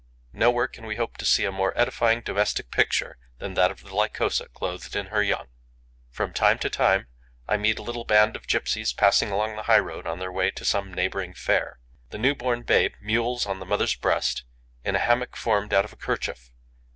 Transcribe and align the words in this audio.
Nowhere 0.33 0.67
can 0.67 0.87
we 0.87 0.95
hope 0.95 1.17
to 1.17 1.27
see 1.27 1.45
a 1.45 1.51
more 1.51 1.77
edifying 1.79 2.21
domestic 2.21 2.71
picture 2.71 3.19
than 3.37 3.53
that 3.53 3.69
of 3.69 3.81
the 3.83 3.93
Lycosa 3.95 4.47
clothed 4.47 4.95
in 4.95 5.05
her 5.13 5.21
young. 5.21 5.49
From 6.09 6.33
time 6.33 6.57
to 6.57 6.71
time, 6.71 7.05
I 7.47 7.57
meet 7.57 7.77
a 7.77 7.83
little 7.83 8.03
band 8.03 8.35
of 8.35 8.47
gipsies 8.47 8.93
passing 8.93 9.29
along 9.29 9.57
the 9.57 9.61
high 9.69 9.77
road 9.77 10.07
on 10.07 10.17
their 10.17 10.31
way 10.31 10.49
to 10.49 10.65
some 10.65 10.91
neighbouring 10.91 11.35
fair. 11.35 11.77
The 12.09 12.17
new 12.17 12.33
born 12.33 12.63
babe 12.63 12.95
mewls 12.99 13.45
on 13.45 13.59
the 13.59 13.65
mother's 13.67 13.93
breast, 13.93 14.43
in 14.83 14.95
a 14.95 14.99
hammock 15.05 15.35
formed 15.37 15.71
out 15.71 15.85
of 15.85 15.93
a 15.93 15.97
kerchief. 15.97 16.51